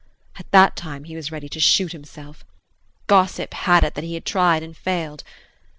[0.37, 2.43] At that time he was ready to shoot himself.
[3.05, 5.23] Gossip had it that he had tried and failed.